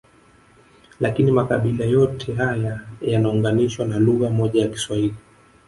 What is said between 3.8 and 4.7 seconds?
na lugha moja ya